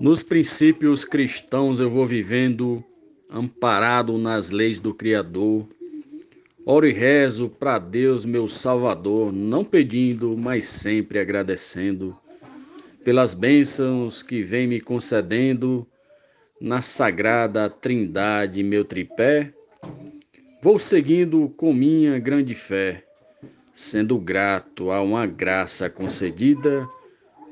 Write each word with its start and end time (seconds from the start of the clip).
Nos 0.00 0.22
princípios 0.22 1.04
cristãos 1.04 1.80
eu 1.80 1.90
vou 1.90 2.06
vivendo, 2.06 2.84
amparado 3.28 4.16
nas 4.16 4.50
leis 4.50 4.78
do 4.78 4.94
Criador. 4.94 5.66
Oro 6.64 6.86
e 6.86 6.92
rezo 6.92 7.48
para 7.48 7.80
Deus, 7.80 8.24
meu 8.24 8.48
Salvador, 8.48 9.32
não 9.32 9.64
pedindo, 9.64 10.36
mas 10.36 10.66
sempre 10.66 11.18
agradecendo 11.18 12.16
pelas 13.02 13.34
bênçãos 13.34 14.22
que 14.22 14.40
vem 14.40 14.68
me 14.68 14.80
concedendo 14.80 15.84
na 16.60 16.80
sagrada 16.80 17.68
Trindade, 17.68 18.62
meu 18.62 18.84
tripé. 18.84 19.52
Vou 20.62 20.78
seguindo 20.78 21.48
com 21.56 21.72
minha 21.72 22.20
grande 22.20 22.54
fé, 22.54 23.02
sendo 23.74 24.16
grato 24.16 24.92
a 24.92 25.02
uma 25.02 25.26
graça 25.26 25.90
concedida 25.90 26.88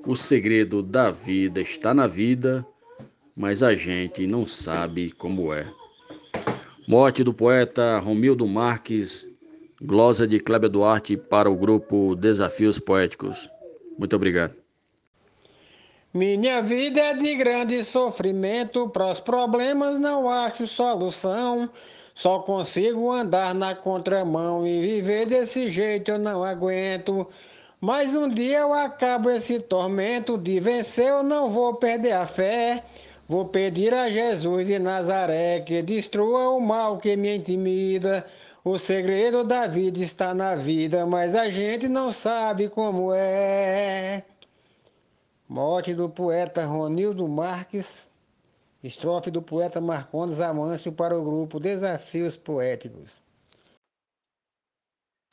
o 0.06 0.14
segredo 0.14 0.82
da 0.82 1.10
vida 1.10 1.60
está 1.60 1.92
na 1.92 2.06
vida, 2.06 2.64
mas 3.34 3.62
a 3.62 3.74
gente 3.74 4.26
não 4.26 4.46
sabe 4.46 5.10
como 5.10 5.52
é. 5.52 5.66
Morte 6.86 7.24
do 7.24 7.34
poeta 7.34 7.98
Romildo 7.98 8.46
Marques, 8.46 9.26
glosa 9.82 10.24
de 10.26 10.38
Cléber 10.38 10.70
Duarte 10.70 11.16
para 11.16 11.50
o 11.50 11.56
grupo 11.56 12.14
Desafios 12.14 12.78
Poéticos. 12.78 13.50
Muito 13.98 14.14
obrigado. 14.14 14.54
Minha 16.14 16.62
vida 16.62 17.00
é 17.00 17.14
de 17.14 17.34
grande 17.34 17.84
sofrimento, 17.84 18.88
para 18.88 19.10
os 19.10 19.20
problemas 19.20 19.98
não 19.98 20.30
acho 20.30 20.68
solução. 20.68 21.68
Só 22.14 22.38
consigo 22.38 23.12
andar 23.12 23.54
na 23.54 23.74
contramão 23.74 24.66
e 24.66 24.80
viver 24.80 25.26
desse 25.26 25.68
jeito 25.68 26.12
eu 26.12 26.18
não 26.18 26.42
aguento. 26.42 27.28
Mas 27.86 28.16
um 28.16 28.28
dia 28.28 28.58
eu 28.58 28.74
acabo 28.74 29.30
esse 29.30 29.60
tormento 29.60 30.36
de 30.36 30.58
vencer, 30.58 31.06
eu 31.06 31.22
não 31.22 31.52
vou 31.52 31.74
perder 31.74 32.14
a 32.14 32.26
fé. 32.26 32.82
Vou 33.28 33.44
pedir 33.44 33.94
a 33.94 34.10
Jesus 34.10 34.66
de 34.66 34.76
Nazaré 34.76 35.60
que 35.60 35.80
destrua 35.82 36.48
o 36.48 36.60
mal 36.60 36.98
que 36.98 37.16
me 37.16 37.36
intimida. 37.36 38.26
O 38.64 38.76
segredo 38.76 39.44
da 39.44 39.68
vida 39.68 40.00
está 40.00 40.34
na 40.34 40.56
vida, 40.56 41.06
mas 41.06 41.36
a 41.36 41.48
gente 41.48 41.86
não 41.86 42.12
sabe 42.12 42.68
como 42.68 43.14
é. 43.14 44.24
Morte 45.48 45.94
do 45.94 46.08
poeta 46.08 46.64
Ronildo 46.64 47.28
Marques, 47.28 48.10
estrofe 48.82 49.30
do 49.30 49.40
poeta 49.40 49.80
Marcondes 49.80 50.40
Amâncio 50.40 50.90
para 50.90 51.16
o 51.16 51.22
grupo 51.22 51.60
Desafios 51.60 52.36
Poéticos. 52.36 53.25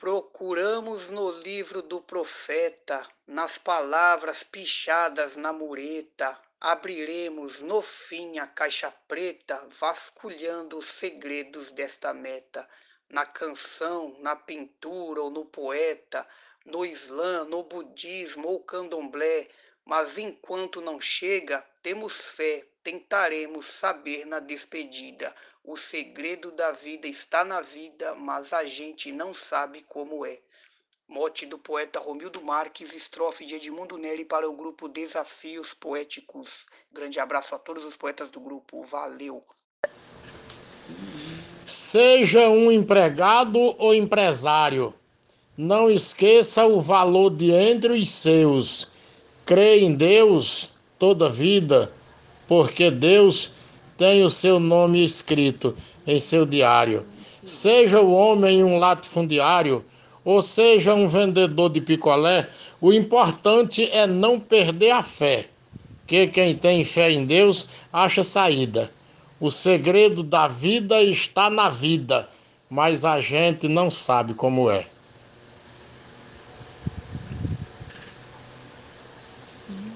Procuramos 0.04 1.08
no 1.08 1.32
livro 1.32 1.82
do 1.82 2.02
profeta, 2.02 3.08
nas 3.26 3.58
palavras 3.58 4.44
pichadas 4.44 5.38
na 5.38 5.54
mureta, 5.54 6.38
abriremos 6.60 7.62
no 7.62 7.82
fim 7.82 8.38
a 8.38 8.46
caixa 8.46 8.92
preta, 9.08 9.66
vasculhando 9.70 10.78
os 10.78 10.88
segredos 10.88 11.72
desta 11.72 12.14
meta. 12.14 12.68
Na 13.08 13.26
canção, 13.26 14.18
na 14.20 14.36
pintura 14.36 15.22
ou 15.22 15.30
no 15.30 15.46
poeta, 15.46 16.28
no 16.66 16.86
Islã, 16.86 17.46
no 17.46 17.64
budismo 17.64 18.50
ou 18.50 18.60
candomblé, 18.60 19.48
mas 19.86 20.18
enquanto 20.18 20.82
não 20.82 21.00
chega, 21.00 21.66
temos 21.82 22.18
fé, 22.18 22.66
tentaremos 22.84 23.66
saber 23.80 24.26
na 24.26 24.40
despedida. 24.40 25.34
O 25.64 25.78
segredo 25.78 26.52
da 26.52 26.72
vida 26.72 27.08
está 27.08 27.46
na 27.46 27.62
vida, 27.62 28.14
mas 28.16 28.52
a 28.52 28.66
gente 28.66 29.12
não 29.12 29.34
sabe 29.34 29.86
como 29.88 30.26
é. 30.26 30.40
Mote 31.08 31.46
do 31.46 31.58
poeta 31.58 32.00
Romildo 32.00 32.42
Marques, 32.42 32.94
estrofe 32.94 33.46
de 33.46 33.56
Edmundo 33.56 33.98
Neri 33.98 34.26
para 34.26 34.50
o 34.50 34.56
grupo 34.56 34.88
Desafios 34.88 35.74
Poéticos. 35.74 36.50
Grande 36.92 37.20
abraço 37.20 37.56
a 37.56 37.60
todos 37.60 37.86
os 37.86 37.96
poetas 37.96 38.30
do 38.30 38.40
grupo. 38.40 38.84
Valeu! 38.86 39.44
Seja 41.66 42.50
um 42.50 42.72
empregado 42.72 43.60
ou 43.78 43.94
empresário, 43.94 44.94
não 45.58 45.90
esqueça 45.90 46.66
o 46.66 46.82
valor 46.82 47.30
de 47.30 47.52
entre 47.52 47.94
os 47.94 48.12
seus 48.12 48.92
Crê 49.46 49.80
em 49.80 49.94
Deus 49.94 50.72
toda 50.98 51.30
vida, 51.30 51.92
porque 52.54 52.92
Deus 52.92 53.52
tem 53.98 54.24
o 54.24 54.30
seu 54.30 54.60
nome 54.60 55.04
escrito 55.04 55.76
em 56.06 56.20
seu 56.20 56.46
diário. 56.46 57.04
Seja 57.44 58.00
o 58.00 58.12
homem 58.12 58.64
um 58.64 58.78
latifundiário, 58.78 59.84
ou 60.24 60.44
seja 60.44 60.94
um 60.94 61.08
vendedor 61.08 61.72
de 61.72 61.82
picolé, 61.82 62.48
o 62.80 62.94
importante 62.94 63.90
é 63.92 64.06
não 64.06 64.40
perder 64.40 64.92
a 64.92 65.02
fé, 65.02 65.48
que 66.06 66.28
quem 66.28 66.56
tem 66.56 66.84
fé 66.84 67.12
em 67.12 67.26
Deus 67.26 67.70
acha 67.92 68.24
saída. 68.24 68.92
O 69.40 69.50
segredo 69.50 70.22
da 70.22 70.48
vida 70.48 71.02
está 71.02 71.50
na 71.50 71.72
vida, 71.72 72.30
mas 72.70 73.04
a 73.04 73.20
gente 73.20 73.68
não 73.68 73.90
sabe 73.90 74.36
como 74.36 74.70
é. 74.70 74.86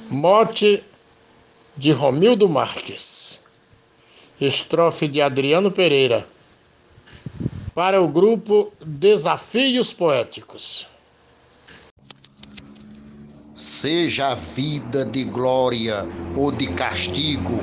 Mote 0.10 0.84
de 1.78 1.92
Romildo 1.92 2.50
Marques. 2.50 3.46
Estrofe 4.42 5.08
de 5.08 5.22
Adriano 5.22 5.70
Pereira. 5.70 6.28
Para 7.76 8.02
o 8.02 8.08
grupo 8.08 8.74
Desafios 8.84 9.94
Poéticos. 9.94 10.88
Seja 13.56 14.30
a 14.30 14.36
vida 14.36 15.06
de 15.06 15.24
glória 15.24 16.04
ou 16.36 16.52
de 16.52 16.68
castigo, 16.74 17.60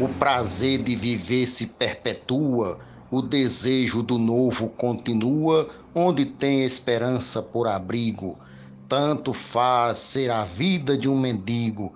o 0.00 0.08
prazer 0.18 0.82
de 0.82 0.96
viver 0.96 1.46
se 1.46 1.66
perpetua, 1.66 2.80
o 3.08 3.22
desejo 3.22 4.02
do 4.02 4.18
novo 4.18 4.68
continua, 4.70 5.68
onde 5.94 6.26
tem 6.26 6.64
esperança 6.64 7.40
por 7.40 7.68
abrigo 7.68 8.36
tanto 8.88 9.32
faz 9.32 9.98
ser 9.98 10.30
a 10.30 10.44
vida 10.44 10.96
de 10.96 11.08
um 11.08 11.18
mendigo, 11.18 11.92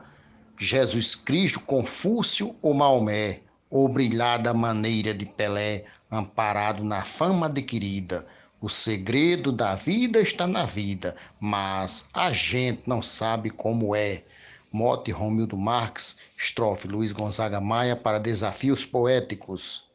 Jesus 0.58 1.14
Cristo, 1.14 1.60
Confúcio 1.60 2.56
ou 2.60 2.74
Maomé, 2.74 3.40
ou 3.70 3.88
brilhar 3.88 4.42
da 4.42 4.52
maneira 4.52 5.14
de 5.14 5.24
Pelé, 5.24 5.84
amparado 6.10 6.82
na 6.82 7.04
fama 7.04 7.46
adquirida. 7.46 8.26
O 8.60 8.68
segredo 8.68 9.52
da 9.52 9.76
vida 9.76 10.20
está 10.20 10.46
na 10.46 10.64
vida, 10.64 11.14
mas 11.38 12.08
a 12.12 12.32
gente 12.32 12.82
não 12.86 13.00
sabe 13.00 13.50
como 13.50 13.94
é. 13.94 14.24
Mote 14.72 15.12
Romildo 15.12 15.56
Marques, 15.56 16.18
estrofe 16.36 16.88
Luiz 16.88 17.12
Gonzaga 17.12 17.60
Maia 17.60 17.94
para 17.94 18.18
Desafios 18.18 18.84
Poéticos. 18.84 19.86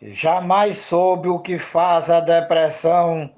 Jamais 0.00 0.78
soube 0.78 1.28
o 1.28 1.40
que 1.40 1.58
faz 1.58 2.08
a 2.08 2.20
depressão 2.20 3.32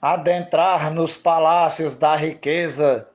adentrar 0.00 0.92
nos 0.92 1.16
palácios 1.16 1.94
da 1.96 2.14
riqueza, 2.14 3.08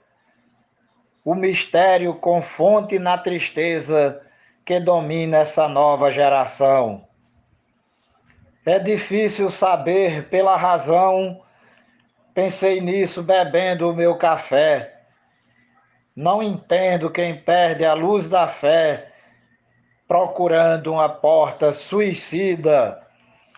o 1.23 1.33
mistério 1.33 2.15
com 2.15 2.41
fonte 2.41 2.99
na 2.99 3.17
tristeza 3.17 4.21
que 4.65 4.79
domina 4.79 5.37
essa 5.37 5.67
nova 5.67 6.11
geração. 6.11 7.07
É 8.65 8.79
difícil 8.79 9.49
saber 9.49 10.29
pela 10.29 10.55
razão, 10.55 11.41
pensei 12.33 12.79
nisso 12.79 13.21
bebendo 13.21 13.89
o 13.89 13.95
meu 13.95 14.17
café. 14.17 15.01
Não 16.15 16.41
entendo 16.41 17.09
quem 17.09 17.37
perde 17.37 17.83
a 17.83 17.93
luz 17.93 18.29
da 18.29 18.47
fé, 18.47 19.11
procurando 20.07 20.93
uma 20.93 21.09
porta 21.09 21.73
suicida. 21.73 23.01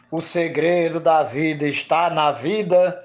O 0.09 0.21
segredo 0.21 0.99
da 0.99 1.23
vida 1.23 1.67
está 1.67 2.09
na 2.09 2.31
vida 2.31 3.03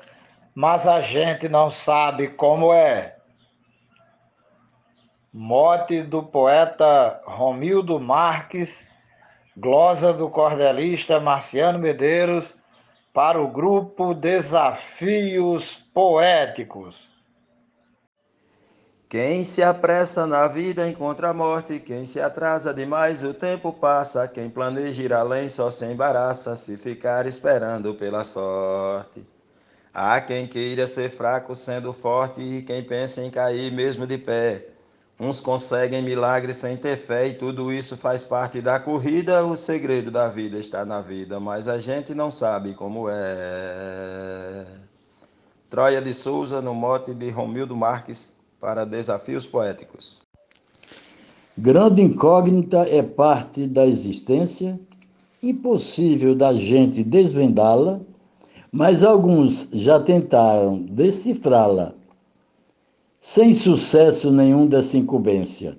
mas 0.54 0.86
a 0.86 1.00
gente 1.00 1.48
não 1.48 1.70
sabe 1.70 2.28
como 2.28 2.72
é. 2.72 3.16
Mote 5.32 6.02
do 6.02 6.24
poeta 6.24 7.22
Romildo 7.24 8.00
Marques, 8.00 8.84
glosa 9.56 10.12
do 10.12 10.28
cordelista 10.28 11.20
Marciano 11.20 11.78
Medeiros, 11.78 12.52
para 13.14 13.40
o 13.40 13.46
grupo 13.46 14.12
Desafios 14.12 15.76
Poéticos. 15.94 17.08
Quem 19.08 19.44
se 19.44 19.62
apressa 19.62 20.26
na 20.26 20.48
vida 20.48 20.88
encontra 20.88 21.30
a 21.30 21.34
morte, 21.34 21.78
quem 21.78 22.02
se 22.02 22.20
atrasa 22.20 22.74
demais 22.74 23.22
o 23.22 23.32
tempo 23.32 23.72
passa, 23.72 24.26
quem 24.26 24.50
planeja 24.50 25.00
ir 25.00 25.12
além 25.12 25.48
só 25.48 25.70
se 25.70 25.86
embaraça 25.86 26.56
se 26.56 26.76
ficar 26.76 27.24
esperando 27.24 27.94
pela 27.94 28.24
sorte. 28.24 29.24
Há 29.94 30.20
quem 30.20 30.48
queira 30.48 30.88
ser 30.88 31.08
fraco 31.08 31.54
sendo 31.54 31.92
forte 31.92 32.40
e 32.40 32.62
quem 32.62 32.82
pensa 32.82 33.22
em 33.22 33.30
cair 33.30 33.70
mesmo 33.70 34.08
de 34.08 34.18
pé. 34.18 34.79
Uns 35.20 35.38
conseguem 35.38 36.00
milagres 36.00 36.56
sem 36.56 36.78
ter 36.78 36.96
fé 36.96 37.28
e 37.28 37.34
tudo 37.34 37.70
isso 37.70 37.94
faz 37.94 38.24
parte 38.24 38.62
da 38.62 38.80
corrida. 38.80 39.44
O 39.44 39.54
segredo 39.54 40.10
da 40.10 40.28
vida 40.28 40.56
está 40.58 40.82
na 40.86 41.02
vida, 41.02 41.38
mas 41.38 41.68
a 41.68 41.78
gente 41.78 42.14
não 42.14 42.30
sabe 42.30 42.72
como 42.72 43.06
é. 43.06 44.64
Troia 45.68 46.00
de 46.00 46.14
Souza, 46.14 46.62
no 46.62 46.74
mote 46.74 47.12
de 47.12 47.28
Romildo 47.28 47.76
Marques, 47.76 48.40
para 48.58 48.86
Desafios 48.86 49.46
Poéticos. 49.46 50.22
Grande 51.56 52.00
incógnita 52.00 52.88
é 52.88 53.02
parte 53.02 53.66
da 53.66 53.86
existência, 53.86 54.80
impossível 55.42 56.34
da 56.34 56.54
gente 56.54 57.04
desvendá-la, 57.04 58.00
mas 58.72 59.04
alguns 59.04 59.68
já 59.70 60.00
tentaram 60.00 60.80
decifrá-la, 60.80 61.94
sem 63.20 63.52
sucesso 63.52 64.32
nenhum 64.32 64.66
dessa 64.66 64.96
incumbência. 64.96 65.76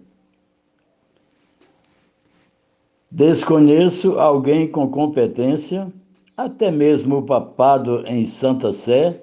Desconheço 3.09 4.19
alguém 4.19 4.67
com 4.67 4.87
competência, 4.87 5.91
até 6.37 6.71
mesmo 6.71 7.17
o 7.17 7.23
papado 7.23 8.05
em 8.07 8.25
Santa 8.25 8.71
Sé, 8.71 9.21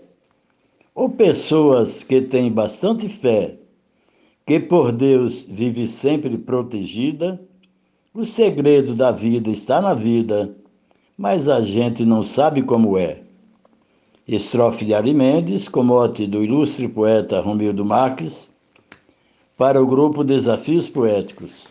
ou 0.94 1.09
pessoas 1.09 2.03
que 2.03 2.20
têm 2.20 2.50
bastante 2.50 3.09
fé, 3.09 3.56
que 4.44 4.59
por 4.59 4.91
Deus 4.91 5.44
vive 5.44 5.87
sempre 5.87 6.37
protegida. 6.37 7.41
O 8.12 8.25
segredo 8.25 8.94
da 8.94 9.12
vida 9.12 9.49
está 9.49 9.81
na 9.81 9.94
vida, 9.94 10.55
mas 11.17 11.49
a 11.49 11.62
gente 11.62 12.05
não 12.05 12.25
sabe 12.25 12.62
como 12.62 12.99
é. 12.99 13.28
Estrofe 14.29 14.85
de 14.85 14.93
Ari 14.93 15.15
Mendes, 15.15 15.69
com 15.69 15.83
mote 15.83 16.27
do 16.27 16.45
ilustre 16.45 16.87
poeta 16.87 17.41
Romildo 17.41 17.83
Marques, 17.83 18.47
para 19.57 19.83
o 19.83 19.87
grupo 19.87 20.23
Desafios 20.23 20.87
Poéticos. 20.87 21.67